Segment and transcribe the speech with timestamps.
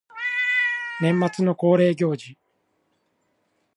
[0.99, 2.35] 年末の恒例行事